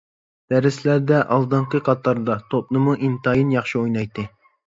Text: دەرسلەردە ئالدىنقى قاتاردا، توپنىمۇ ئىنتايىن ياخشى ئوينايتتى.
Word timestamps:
دەرسلەردە 0.51 1.19
ئالدىنقى 1.35 1.81
قاتاردا، 1.89 2.37
توپنىمۇ 2.55 2.97
ئىنتايىن 3.09 3.55
ياخشى 3.59 3.79
ئوينايتتى. 3.83 4.27